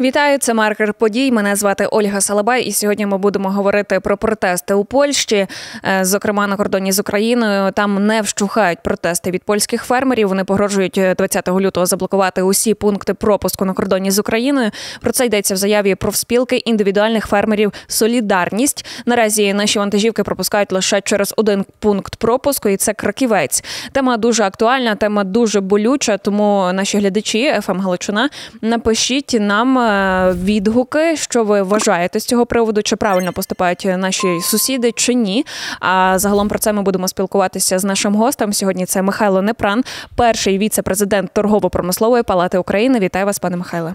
[0.00, 1.32] Вітаю, це маркер подій.
[1.32, 5.46] Мене звати Ольга Салабай, і сьогодні ми будемо говорити про протести у Польщі,
[5.84, 7.72] е, зокрема на кордоні з Україною.
[7.72, 10.28] Там не вщухають протести від польських фермерів.
[10.28, 14.70] Вони погрожують 20 лютого заблокувати усі пункти пропуску на кордоні з Україною.
[15.00, 18.86] Про це йдеться в заяві профспілки індивідуальних фермерів Солідарність.
[19.06, 23.64] Наразі наші вантажівки пропускають лише через один пункт пропуску, і це краківець.
[23.92, 26.18] Тема дуже актуальна, тема дуже болюча.
[26.18, 28.30] Тому наші глядачі ФМ Галичина
[28.62, 29.83] напишіть нам.
[29.84, 35.46] Е, відгуки, що ви вважаєте з цього приводу, чи правильно поступають наші сусіди, чи ні.
[35.80, 38.52] А загалом про це ми будемо спілкуватися з нашим гостем.
[38.52, 39.84] Сьогодні це Михайло Непран,
[40.16, 42.98] перший віце-президент торгово-промислової палати України.
[42.98, 43.94] Вітаю вас, пане Михайле.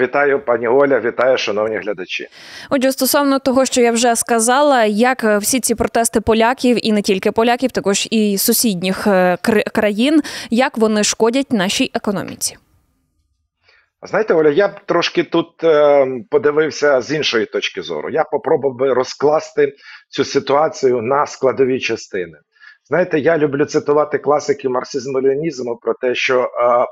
[0.00, 2.28] Вітаю, пані Оля, вітаю, шановні глядачі.
[2.70, 7.32] Отже, стосовно того, що я вже сказала, як всі ці протести поляків і не тільки
[7.32, 9.38] поляків, також і сусідніх е,
[9.72, 12.56] країн, як вони шкодять нашій економіці.
[14.04, 18.10] Знаєте, Оля, я б трошки тут е, подивився з іншої точки зору.
[18.10, 19.74] Я попробував би розкласти
[20.08, 22.38] цю ситуацію на складові частини.
[22.84, 26.48] Знаєте, я люблю цитувати класиків марксизму ленізму про те, що е,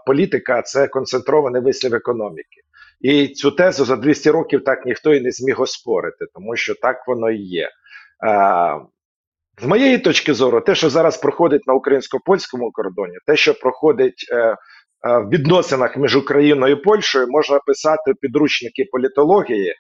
[0.07, 2.61] політика це концентрований вислів економіки.
[3.01, 6.97] І цю тезу за 200 років так ніхто і не зміг оспорити, тому що так
[7.07, 7.65] воно і є.
[7.65, 7.71] Е,
[9.61, 14.27] з моєї точки зору, те, що зараз проходить на українсько польському кордоні, те, що проходить
[14.33, 14.57] Е,
[15.03, 19.75] в відносинах між Україною і Польщею можна писати підручники політології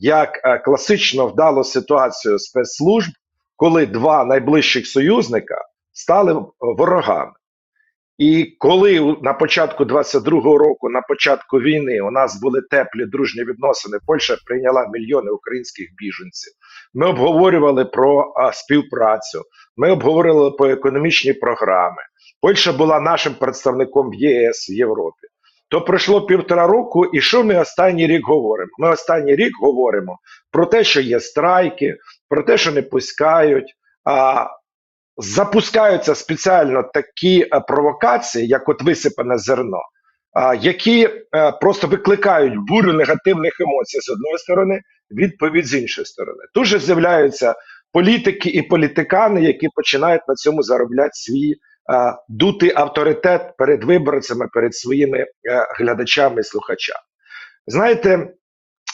[0.00, 3.10] як е, класично вдалу ситуацію спецслужб,
[3.56, 5.54] коли два найближчих союзника
[5.92, 7.32] стали ворогами.
[8.18, 13.98] І коли на початку 22-го року, на початку війни, у нас були теплі дружні відносини,
[14.06, 16.52] Польща прийняла мільйони українських біженців.
[16.94, 19.42] Ми обговорювали про співпрацю,
[19.76, 22.02] ми обговорювали про економічні програми.
[22.40, 25.26] Польща була нашим представником в ЄС в Європі.
[25.70, 28.70] То пройшло півтора року, і що ми останній рік говоримо?
[28.78, 30.18] Ми останній рік говоримо
[30.50, 31.96] про те, що є страйки,
[32.28, 33.74] про те, що не пускають.
[34.04, 34.46] А
[35.18, 39.82] запускаються спеціально такі провокації, як от висипане зерно,
[40.60, 44.80] які а, просто викликають бурю негативних емоцій з одної сторони,
[45.10, 46.38] відповідь з іншої сторони.
[46.54, 47.54] Тут же з'являються
[47.92, 51.54] політики і політикани, які починають на цьому заробляти свій
[52.28, 55.28] дути авторитет перед виборцями, перед своїми е,
[55.78, 57.00] глядачами і слухачами.
[57.66, 58.34] Знаєте,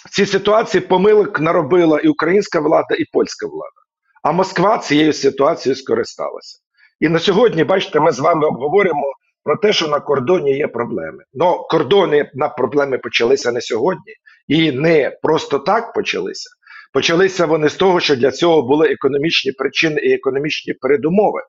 [0.06, 3.81] в цій ситуації помилок наробила і українська влада, і польська влада.
[4.22, 6.59] А Москва цією ситуацією скористалася.
[7.00, 9.12] І на сьогодні, бачите, ми з вами обговоримо
[9.44, 11.25] про те, що на кордоні є проблеми.
[11.34, 14.15] Ну, кордони на проблеми почалися не сьогодні
[14.49, 16.50] і не просто так почалися.
[16.93, 21.41] Почалися вони з того, що для цього були економічні причини і економічні передумови.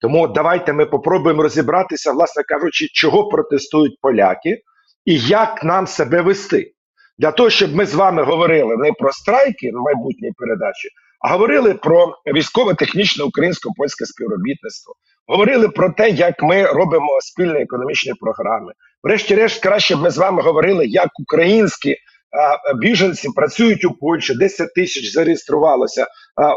[0.00, 4.62] Тому давайте ми попробуємо розібратися, власне кажучи, чого протестують поляки
[5.04, 6.72] і як нам себе вести.
[7.18, 10.88] Для того, щоб ми з вами говорили не про страйки в майбутній передачі,
[11.20, 14.94] а говорили про військово-технічне українсько-польське співробітництво,
[15.26, 18.72] говорили про те, як ми робимо спільні економічні програми.
[19.02, 24.34] Врешті-решт, краще б ми з вами говорили, як українські а, біженці працюють у Польщі.
[24.34, 26.06] 10 тисяч зареєструвалося
[26.36, 26.54] а,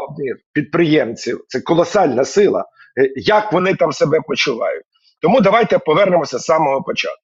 [0.52, 1.40] підприємців.
[1.48, 2.64] Це колосальна сила.
[3.00, 4.84] Е, як вони там себе почувають.
[5.22, 7.18] Тому давайте повернемося з самого початку.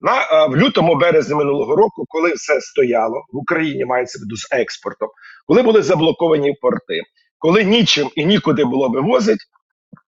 [0.00, 4.36] На е, в лютому березні минулого року, коли все стояло в Україні, мається в виду
[4.36, 5.08] з експортом,
[5.46, 7.00] коли були заблоковані порти,
[7.38, 9.44] коли нічим і нікуди було вивозити,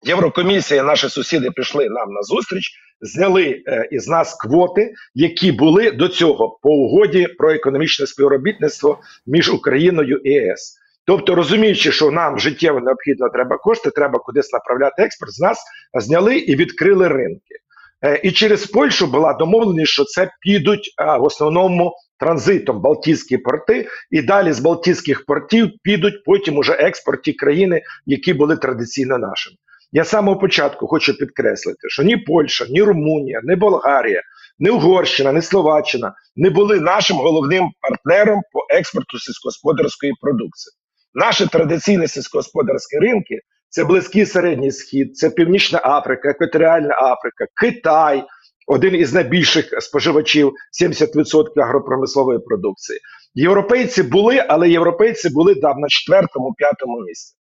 [0.04, 2.72] Єврокомісія, наші сусіди пішли нам на зустріч,
[3.02, 9.50] зняли е, із нас квоти, які були до цього по угоді про економічне співробітництво між
[9.50, 10.78] Україною і ЄС.
[11.10, 16.38] Тобто, розуміючи, що нам життєво необхідно треба кошти, треба кудись направляти експорт, з нас зняли
[16.38, 17.56] і відкрили ринки.
[18.02, 24.22] Е, і через Польщу була домовленість, що це підуть в основному транзитом Балтійські порти, і
[24.22, 29.56] далі з Балтійських портів підуть потім уже експорт ті країни, які були традиційно нашими.
[29.92, 34.22] Я з самого початку хочу підкреслити, що ні Польща, ні Румунія, ні Болгарія,
[34.60, 40.74] ні Угорщина, ні Словаччина не були нашим головним партнером по експорту сільськогосподарської продукції.
[41.14, 43.40] Наші традиційні сільськогосподарські ринки
[43.70, 48.24] це близький середній схід, це Північна Африка, Екваторіальна Африка, Китай,
[48.68, 50.54] один із найбільших споживачів
[50.84, 53.00] 70% агропромислової продукції.
[53.34, 57.36] Європейці були, але європейці були да, на четвертому-п'ятому місці.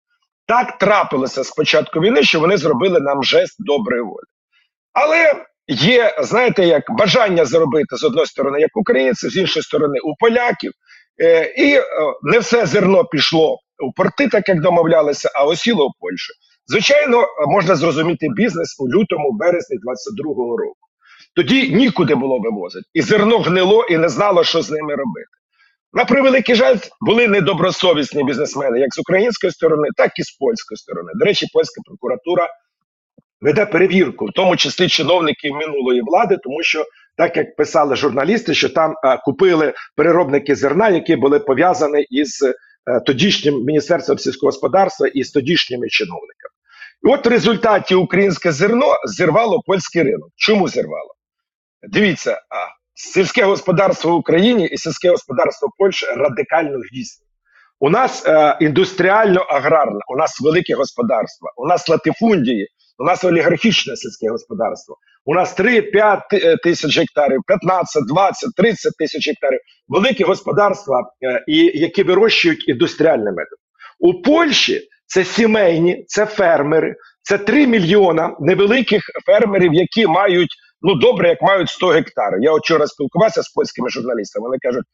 [0.48, 4.26] Так трапилося з початку війни, що вони зробили нам жест доброї волі.
[4.94, 10.16] Але є, знаєте, як бажання зробити з одної сторони, як українців, з іншої сторони, у
[10.20, 10.72] поляків.
[11.22, 11.84] Е, і е,
[12.24, 16.34] не все зерно пішло у порти, так як домовлялися, а осіло у Польщі.
[16.68, 20.80] Звичайно, можна зрозуміти бізнес у лютому, березні 22-го року.
[21.36, 22.86] Тоді нікуди було вивозити.
[22.94, 25.28] І зерно гнило і не знало, що з ними робити.
[25.94, 31.12] На превеликий жаль, були недобросовісні бізнесмени як з української сторони, так і з польської сторони.
[31.16, 32.48] До речі, польська прокуратура
[33.42, 36.86] веде перевірку, в тому числі чиновників минулої влади, тому що,
[37.20, 42.44] так як писали журналісти, що там а, купили переробники зерна, які були пов'язані із
[42.86, 46.54] а, тодішнім міністерством сільського господарства і з тодішніми чиновниками.
[47.04, 50.30] І от в результаті українське зерно зірвало польський ринок.
[50.36, 51.16] Чому зірвало?
[51.90, 52.56] Дивіться, а,
[52.94, 57.26] сільське господарство в Україні і сільське господарство Польщі радикально різні.
[57.80, 62.68] У нас е, індустріально-аграрне, у нас велике господарство, у нас латифундії,
[62.98, 64.98] у нас олігархічне сільське господарство.
[65.26, 66.22] У нас 3-5
[66.64, 69.60] тисяч гектарів, 15, 20, 30 тисяч гектарів.
[69.88, 73.58] Великі господарства, е, і, які вирощують індустріальний метод.
[74.00, 81.30] У Польщі це сімейні, це фермери, це 3 мільйона невеликих фермерів, які мають ну добре,
[81.30, 82.44] як мають 100 гектарів.
[82.44, 84.44] Я вчора спілкувався з польськими журналістами.
[84.44, 84.86] Вони кажуть,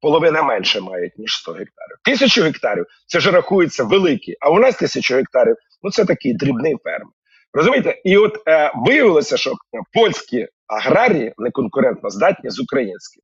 [0.00, 1.96] половина менше мають ніж 100 гектарів.
[2.04, 4.36] Тисячу гектарів це ж рахується великі.
[4.40, 7.12] А у нас тисячу гектарів ну це такий дрібний фермер.
[7.52, 9.52] Розумієте, і от е, виявилося, що
[9.92, 13.22] польські аграрії не конкурентно здатні з українськими.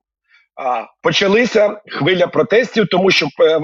[0.57, 3.61] А почалися хвиля протестів, тому що е, е,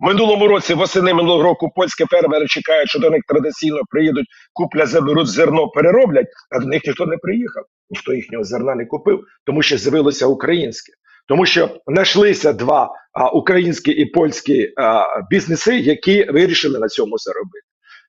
[0.00, 5.26] минулому році, восени минулого року, польські фермери чекають, що до них традиційно приїдуть, куплять, заберуть
[5.26, 7.64] зерно, перероблять, а до них ніхто не приїхав.
[7.90, 10.92] Ніхто їхнього зерна не купив, тому що з'явилося українське.
[11.28, 17.66] Тому що знайшлися два а, українські і польські а, бізнеси, які вирішили на цьому заробити.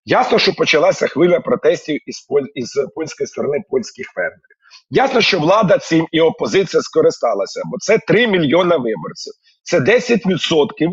[0.10, 2.46] Ясно, що почалася хвиля протестів із поль...
[2.56, 4.58] із польської сторони польських фермерів.
[4.90, 9.34] Ясно, що влада цим і опозиція скористалася, бо це 3 мільйона виборців.
[9.64, 10.92] Це 10%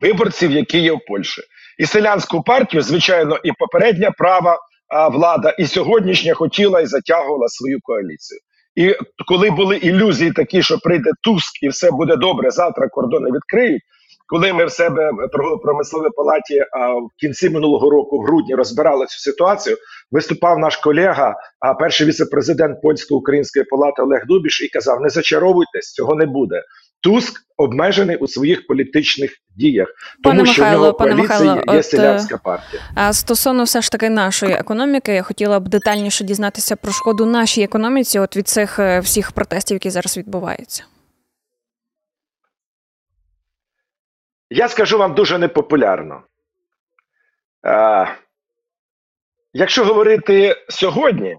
[0.00, 1.42] виборців, які є в Польщі.
[1.78, 4.58] І селянську партію, звичайно, і попередня права
[4.88, 8.40] а, влада, і сьогоднішня хотіла і затягувала свою коаліцію.
[8.74, 8.96] І
[9.26, 13.82] коли були ілюзії такі, що прийде Туск і все буде добре, завтра кордони відкриють.
[14.28, 19.06] Коли ми в себе в торгово-промисловій палаті а, в кінці минулого року, в грудні, розбирали
[19.06, 19.76] цю ситуацію,
[20.10, 26.14] виступав наш колега, а перший віце-президент польсько-української палати Олег Дубіш, і казав: не зачаровуйтесь, цього
[26.14, 26.62] не буде.
[27.02, 29.88] Туск обмежений у своїх політичних діях,
[30.22, 32.82] пане тому що Михайло, в нього пане Михайло, є от, селянська партія.
[32.94, 37.62] А стосовно все ж таки нашої економіки, я хотіла б детальніше дізнатися про шкоду нашій
[37.62, 40.84] економіці, от від цих е, всіх протестів, які зараз відбуваються.
[44.50, 46.22] Я скажу вам дуже непопулярно.
[47.62, 48.06] А,
[49.52, 51.38] Якщо говорити сьогодні,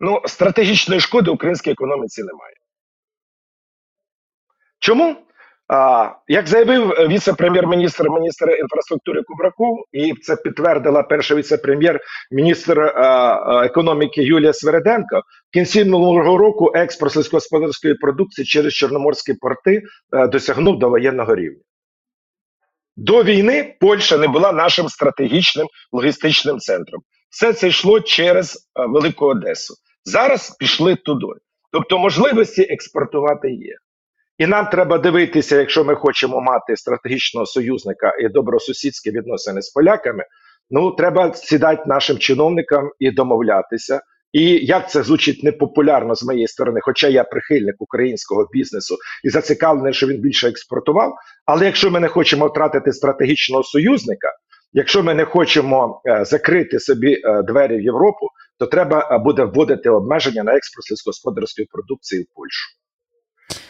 [0.00, 2.54] ну стратегічної шкоди українській економіці немає.
[4.78, 5.26] чому?
[6.28, 12.00] Як заявив віце-прем'єр-міністр міністр інфраструктури Кубраков, І це підтвердила перша віце-прем'єр,
[12.30, 15.22] міністр е, е, економіки Юлія Свереденко.
[15.50, 19.82] В кінці минулого року експорт сільськогосподарської продукції через чорноморські порти
[20.12, 21.60] е, досягнув до воєнного рівня.
[22.96, 27.02] до війни Польща не була нашим стратегічним логістичним центром.
[27.30, 29.74] Все це йшло через е, Велику Одесу.
[30.04, 31.26] Зараз пішли туди.
[31.72, 33.76] Тобто можливості експортувати є.
[34.38, 40.24] І нам треба дивитися, якщо ми хочемо мати стратегічного союзника і добросусідські відносини з поляками.
[40.70, 44.00] Ну треба сідати нашим чиновникам і домовлятися.
[44.32, 49.92] І як це звучить непопулярно з моєї сторони, хоча я прихильник українського бізнесу і зацікавлений,
[49.92, 51.14] що він більше експортував.
[51.46, 54.32] Але якщо ми не хочемо втратити стратегічного союзника,
[54.72, 59.44] якщо ми не хочемо е, закрити собі е, двері в Європу, то треба е, буде
[59.44, 62.83] вводити обмеження на експорт сільськогосподарської продукції в Польщу.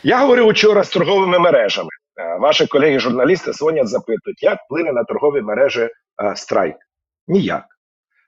[0.07, 1.89] Я говорив вчора з торговими мережами.
[2.21, 5.91] Е, Ваші колеги-журналісти дзвонять, запитують, як вплине на торгові мережі е,
[6.37, 6.77] страйк?
[7.29, 7.65] Ніяк.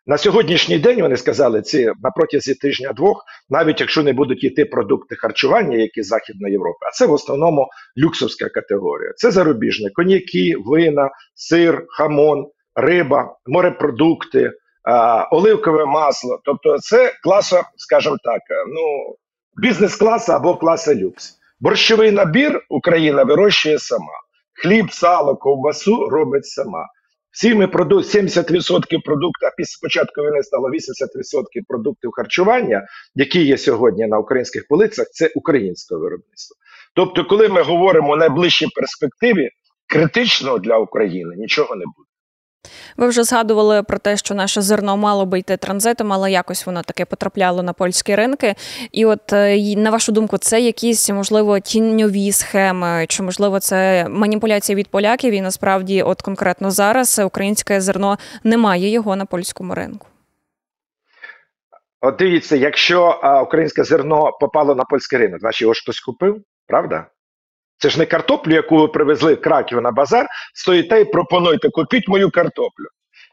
[0.07, 5.17] На сьогоднішній день вони сказали, ці на протязі тижня-двох, навіть якщо не будуть йти продукти
[5.17, 7.69] харчування, які з Західної Європи, а це в основному
[7.99, 9.13] люксовська категорія.
[9.17, 14.53] Це зарубіжне коньяки, вина, сир, хамон, риба, морепродукти,
[14.83, 16.41] а, оливкове масло.
[16.45, 19.17] Тобто, це класа, скажімо так, е, ну
[19.57, 21.39] бізнес-класа або класа люкс.
[21.61, 24.13] Борщовий набір Україна вирощує сама.
[24.63, 26.87] Хліб, сало, ковбасу робить сама.
[27.31, 30.73] Всі ми проду 70% продуктів, а після початку війни стало 80%
[31.69, 36.57] продуктів харчування, які є сьогодні на українських полицях, це українське виробництво.
[36.95, 39.51] Тобто, коли ми говоримо у найближчій перспективі,
[39.87, 42.06] критично для України нічого не буде.
[42.97, 46.83] Ви вже згадували про те, що наше зерно мало би йти транзитом, але якось воно
[46.83, 48.55] таке потрапляло на польські ринки.
[48.93, 54.77] І от е, на вашу думку, це якісь можливо тіньові схеми, чи можливо це маніпуляція
[54.77, 55.33] від поляків?
[55.33, 60.07] І насправді, от конкретно зараз українське зерно немає його на польському ринку.
[62.01, 66.43] От дивіться, якщо а, українське зерно попало на польський ринок, значить його ж хтось купив,
[66.67, 67.07] правда?
[67.79, 72.09] Це ж не картоплю, яку ви привезли в Краків на базар, стоїте і пропонуєте, купіть
[72.09, 72.87] мою картоплю.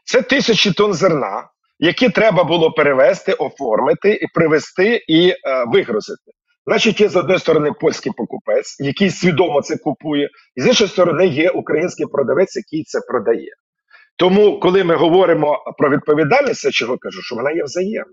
[0.04, 1.48] Це тисячі тонн зерна,
[1.78, 5.36] які треба було перевезти, оформити і привезти і е,
[5.66, 6.32] вигрузити.
[6.66, 11.26] Значить, є з однієї сторони польський покупець, який свідомо це купує, і з іншої сторони
[11.26, 13.50] є український продавець, який це продає.
[14.16, 18.12] Тому, коли ми говоримо про відповідальність, я чого кажу, що вона є взаємна.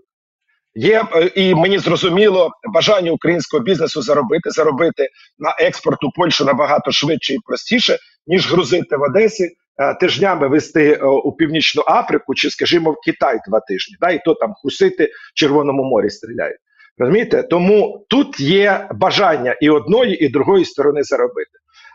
[0.74, 6.92] Є е, і мені зрозуміло бажання українського бізнесу заробити, заробити на експорт у Польщу набагато
[6.92, 9.44] швидше і простіше, ніж грузити в Одесі,
[9.82, 14.20] е, тижнями вести е, у Північну Африку чи, скажімо, в Китай два тижні, да, і
[14.24, 16.58] то там хусити в Червоному морі стріляють.
[16.98, 17.42] Розумієте?
[17.42, 21.50] Тому тут є бажання і одної, і другої сторони заробити.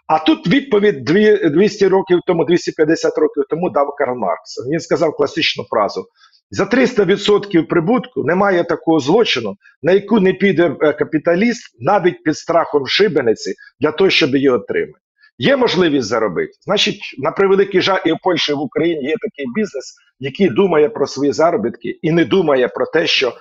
[0.07, 4.67] А тут відповідь дві- 200 років тому, 250 років тому дав Карл Маркс.
[4.71, 6.05] Він сказав класичну фразу:
[6.51, 12.87] за 300% прибутку немає такого злочину, на яку не піде е, капіталіст навіть під страхом
[12.87, 14.99] шибениці для того, щоб її отримати.
[15.39, 16.53] Є можливість заробити.
[16.61, 20.89] Значить, на превеликий жаль, і в Польщі, і в Україні є такий бізнес, який думає
[20.89, 23.33] про свої заробітки і не думає про те, що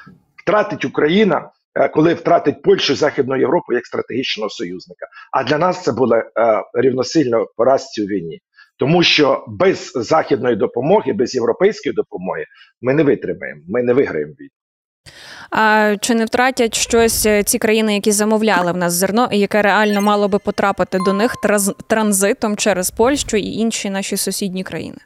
[0.42, 5.06] втратить Україна, е, коли втратить Польщу Західну Європу як стратегічного союзника.
[5.32, 8.40] А для нас це буде е, рівносильно поразці у війні.
[8.78, 12.44] Тому що без західної допомоги, без європейської допомоги
[12.80, 14.50] ми не витримаємо, ми не виграємо війну.
[15.50, 19.62] А чи не втратять щось е, ці країни, які замовляли в нас зерно, і яке
[19.62, 21.34] реально мало би потрапити до них
[21.86, 24.98] транзитом через Польщу і інші наші сусідні країни?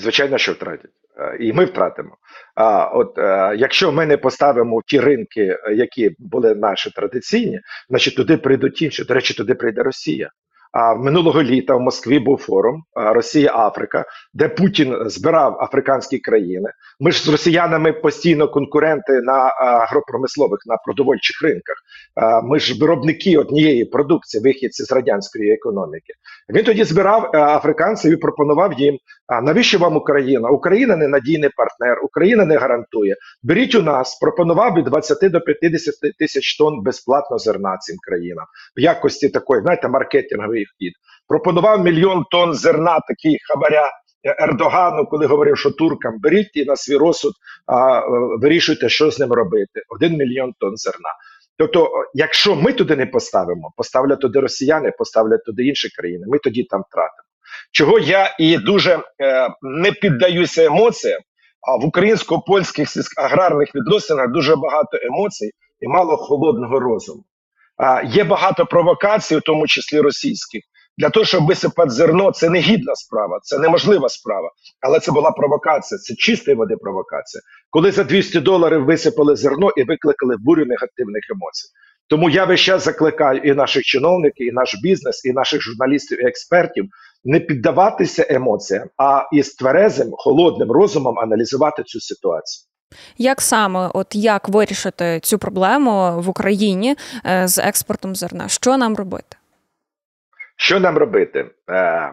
[0.00, 0.90] Звичайно, що втратять.
[1.18, 2.16] Е, І ми втратимо.
[2.54, 8.36] А от е, якщо ми не поставимо ті ринки, які були наші традиційні, значить туди
[8.36, 9.04] прийдуть інші.
[9.04, 10.30] До речі, туди прийде Росія.
[10.74, 14.04] А минулого літа в Москві був форум е, Росія Африка,
[14.34, 16.70] де Путін збирав африканські країни.
[17.00, 21.76] Ми ж з росіянами постійно конкуренти на агропромислових на продовольчих ринках.
[22.44, 26.12] Ми ж виробники однієї продукції, вихідці з радянської економіки.
[26.54, 28.98] Він тоді збирав африканців і пропонував їм:
[29.42, 30.48] навіщо вам Україна?
[30.48, 33.16] Україна не надійний партнер, Україна не гарантує.
[33.42, 38.80] Беріть у нас, пропонував від 20 до 50 тисяч тонн безплатно зерна цим країнам в
[38.80, 39.88] якості такої, знаєте,
[40.64, 40.92] маркетинговий вхід.
[41.28, 43.90] Пропонував мільйон тонн зерна, такий хабаря
[44.24, 47.32] е, Ердогану, коли говорив, що туркам беріть і на свій розсуд
[47.66, 48.02] а, е,
[48.40, 49.82] вирішуйте, що з ним робити.
[49.88, 51.10] Один мільйон тонн зерна.
[51.58, 56.64] Тобто, якщо ми туди не поставимо, поставлять туди росіяни, поставлять туди інші країни, ми тоді
[56.64, 57.28] там втратимо.
[57.72, 61.20] Чого я і дуже е, не піддаюся емоціям,
[61.68, 67.24] а в українсько-польських аграрних відносинах дуже багато емоцій і мало холодного розуму.
[68.04, 70.62] Є багато провокацій, у тому числі російських,
[70.98, 74.50] для того, щоб висипати зерно, це не гідна справа, це неможлива справа.
[74.80, 77.40] Але це була провокація, це чистої води провокація.
[77.70, 81.68] Коли за 200 доларів висипали зерно і викликали бурю негативних емоцій.
[82.08, 86.26] Тому я весь час закликаю і наших чиновників, і наш бізнес, і наших журналістів, і
[86.26, 86.84] експертів
[87.24, 92.73] не піддаватися емоціям, а із тверезим, холодним розумом аналізувати цю ситуацію.
[93.18, 96.96] Як саме, от як вирішити цю проблему в Україні
[97.26, 98.48] е, з експортом зерна?
[98.48, 99.36] Що нам робити?
[100.56, 101.50] Що нам робити?
[101.70, 102.12] Е,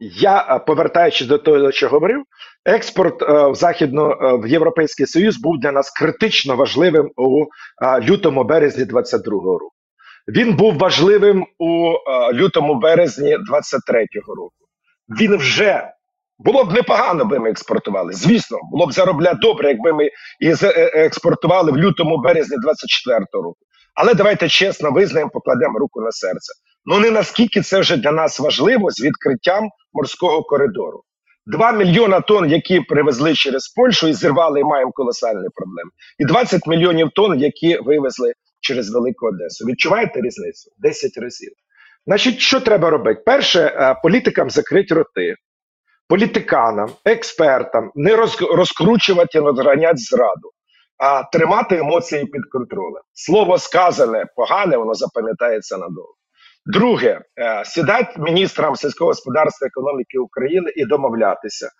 [0.00, 2.22] я, е, повертаючись до того, що говорив,
[2.64, 7.44] експорт в західну е, в Європейський Союз був для нас критично важливим у
[8.02, 9.74] лютому березні 22-го року.
[10.28, 11.94] Він був важливим у
[12.32, 14.64] лютому березні 23-го року.
[15.20, 15.90] Він вже
[16.38, 18.12] було б непогано, би ми експортували.
[18.12, 20.04] Звісно, було б заробляти добре, якби ми
[20.40, 23.58] і е, експортували в лютому березні 24-го року.
[23.94, 26.52] Але давайте чесно визнаємо, покладемо руку на серце.
[26.84, 31.02] Ну не наскільки це вже для нас важливо з відкриттям морського коридору.
[31.46, 35.90] Два мільйона тонн, які привезли через Польщу і зірвали, і маємо колосальні проблеми.
[36.18, 39.64] І 20 мільйонів тонн, які вивезли через Велику Одесу.
[39.66, 40.70] Відчуваєте різницю?
[40.78, 41.52] 10 разів.
[42.06, 43.22] Значить, що треба робити?
[43.26, 45.34] Перше, е, політикам закрити роти,
[46.08, 50.50] політиканам, експертам не роз- розкручувати, розганяти зраду,
[50.98, 53.02] а тримати емоції під контролем.
[53.12, 56.14] Слово сказане погане, воно запам'ятається надовго.
[56.66, 61.70] Друге, е, сідати міністрам сільського господарства економіки України і домовлятися,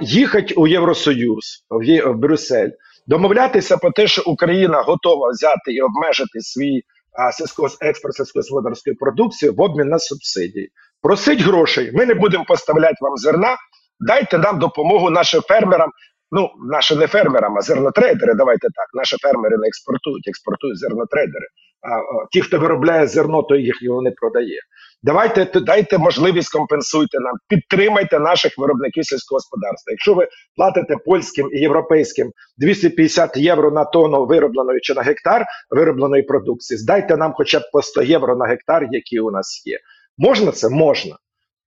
[0.00, 2.70] їхати у Євросоюз, в, Брюссель,
[3.06, 6.82] домовлятися про те, що Україна готова взяти і обмежити свій
[7.18, 10.70] а, сільського експорт сільськогосподарської продукції в обмін на субсидії.
[11.06, 11.90] Просить грошей.
[11.94, 13.56] Ми не будемо поставляти вам зерна.
[14.00, 15.90] Дайте нам допомогу нашим фермерам
[16.30, 18.34] Ну, наші не фермерам, а зернотрейдери.
[18.34, 18.86] Давайте так.
[18.94, 21.46] Наші фермери не експортують, експортують зернотрейдери.
[21.82, 24.60] А, а, ті, хто виробляє зерно, то їх його не продає.
[25.02, 29.90] Давайте дайте можливість компенсуйте нам, підтримайте наших виробників сільського господарства.
[29.90, 36.22] Якщо ви Платите польським і європейським 250 євро на тонну виробленої чи на гектар виробленої
[36.22, 36.78] продукції.
[36.78, 39.78] Здайте нам хоча б по 100 євро на гектар, які у нас є.
[40.18, 40.68] Можна це?
[40.68, 41.16] Можна.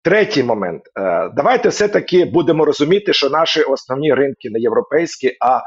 [0.03, 0.81] Третій момент.
[0.99, 5.61] Е, Давайте все-таки будемо розуміти, що наші основні ринки не європейські, а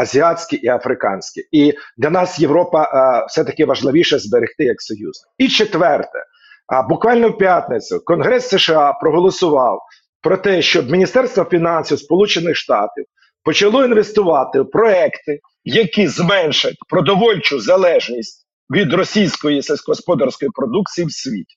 [0.00, 1.40] азіатські і африканські.
[1.52, 5.30] І для нас Європа е, все-таки важливіше зберегти як союзник.
[5.38, 6.24] І четверте,
[6.88, 9.80] буквально в п'ятницю Конгрес США проголосував
[10.22, 13.04] про те, щоб Міністерство фінансів Сполучених Штатів
[13.44, 15.40] почало інвестувати в проекти.
[15.64, 21.54] які зменшать продовольчу залежність від російської сільськогосподарської продукції в світі.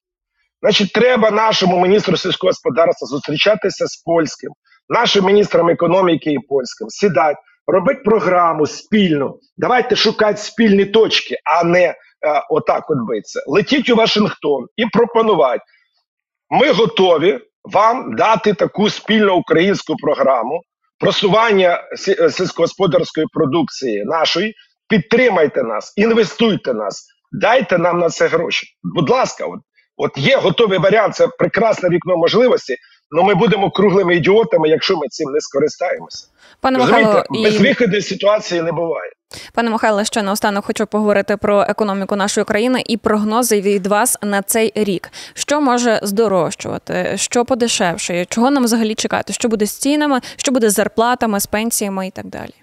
[0.61, 4.51] Значить, треба нашому міністру сільського господарства зустрічатися з польським,
[4.89, 9.39] нашим міністром економіки і польським, сідати, робити програму спільну.
[9.57, 11.95] Давайте шукати спільні точки, а не е,
[12.49, 13.43] отак от битися.
[13.47, 15.63] Летіть у Вашингтон і пропонувати.
[16.49, 20.61] Ми готові вам дати таку спільну українську програму
[20.99, 24.53] просування е, сільськогосподарської продукції нашої.
[24.89, 28.67] Підтримайте нас, інвестуйте нас, дайте нам на це гроші.
[28.83, 29.59] Будь ласка, от,
[29.97, 32.75] от є готовий варіант, це прекрасне вікно можливості.
[33.11, 36.27] але ми будемо круглими ідіотами, якщо ми цим не скористаємося.
[36.61, 39.11] Пане Михайло, Розумієте, і безвиходної ситуації не буває.
[39.53, 44.41] пане Михайло, ще наостанок хочу поговорити про економіку нашої країни і прогнози від вас на
[44.41, 45.09] цей рік.
[45.33, 49.33] Що може здорожчувати, що подешевшає, чого нам взагалі чекати?
[49.33, 52.53] Що буде з цінами, що буде з зарплатами, з пенсіями і так далі?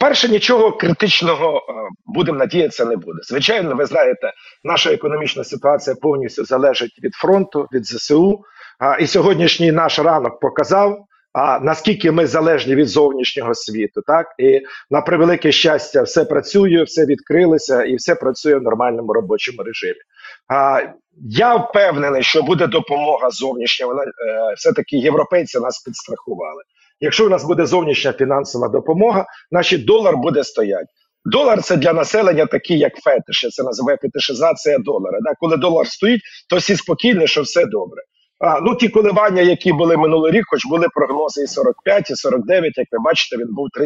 [0.00, 1.72] Перше, нічого критичного е,
[2.06, 3.18] будемо надіятися, не буде.
[3.22, 4.32] Звичайно, ви знаєте,
[4.64, 8.44] наша економічна ситуація повністю залежить від фронту, від ЗСУ.
[8.78, 14.02] А, і сьогоднішній наш ранок показав, а, наскільки ми залежні від зовнішнього світу.
[14.06, 19.62] Так і на превелике щастя, все працює, все відкрилося і все працює в нормальному робочому
[19.62, 20.00] режимі.
[20.48, 20.82] А,
[21.28, 23.86] Я впевнений, що буде допомога зовнішня.
[23.86, 24.08] Вона е,
[24.56, 26.62] все-таки європейці нас підстрахували.
[27.02, 30.86] Якщо у нас буде зовнішня фінансова допомога, Значить, долар буде стояти.
[31.24, 33.46] Долар це для населення такий, як фетиш.
[33.50, 35.18] Це називає фетишизація долара.
[35.22, 35.32] Да?
[35.38, 38.02] Коли долар стоїть, то всі спокійні, що все добре.
[38.38, 42.78] А, ну ті коливання, які були минулий рік, хоч були прогнози і 45, і 49,
[42.78, 43.82] як ви бачите, він був 37-38.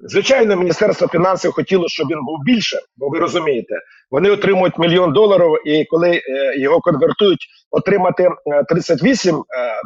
[0.00, 3.74] Звичайно, Міністерство фінансів хотіло, щоб він був більше, бо ви розумієте,
[4.10, 6.22] вони отримують мільйон доларів, і коли е,
[6.58, 9.42] його конвертують, отримати е, 38 е,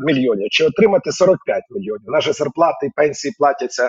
[0.06, 2.04] мільйонів чи отримати 45 мільйонів.
[2.06, 3.88] Наші зарплати і пенсії платяться е,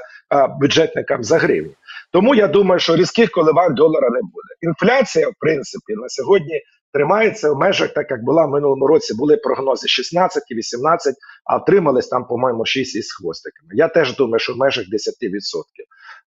[0.61, 1.73] бюджетникам за гривні.
[2.11, 4.51] Тому я думаю, що різких коливань долара не буде.
[4.61, 6.61] Інфляція, в принципі, на сьогодні
[6.93, 9.13] тримається в межах, так як була в минулому році.
[9.13, 13.69] Були прогнози 16 і 18, а отримались там, по-моєму, 6 із хвостиками.
[13.73, 14.89] Я теж думаю, що в межах 10%.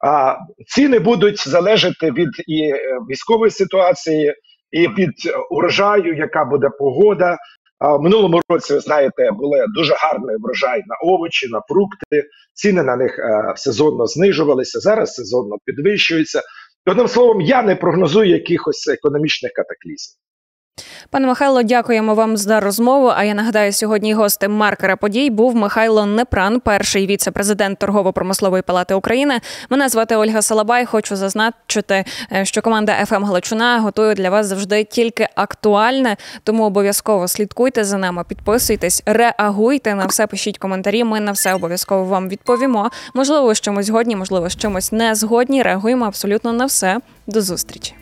[0.05, 2.79] А ціни будуть залежати від і е,
[3.11, 4.35] військової ситуації,
[4.70, 5.12] і від
[5.50, 7.37] урожаю, яка буде погода.
[7.79, 12.29] А в минулому році, ви знаєте, були дуже гарний врожай на овочі, на фрукти.
[12.53, 14.81] Ціни на них е, сезонно знижувалися.
[14.81, 16.42] Зараз сезонно підвищуються.
[16.87, 20.24] Одним словом, я не прогнозую якихось економічних катаклізмів.
[21.10, 23.12] Пане Михайло, дякуємо вам за розмову.
[23.16, 29.40] А я нагадаю, сьогодні гостем маркера подій був Михайло Непран, перший віце-президент торгово-промислової палати України.
[29.70, 30.87] Мене звати Ольга Салабай.
[30.87, 36.16] Хочу зазначити, е, що команда «ФМ Галичина готує для вас завжди тільки актуальне.
[36.44, 40.26] Тому обов'язково слідкуйте за нами, підписуйтесь, реагуйте на все.
[40.26, 41.04] Пишіть коментарі.
[41.04, 42.90] Ми на все обов'язково вам відповімо.
[43.14, 45.62] Можливо, з чимось згодні, можливо, з чимось не згодні.
[45.62, 46.98] Реагуємо абсолютно на все.
[47.26, 47.94] До зустрічі.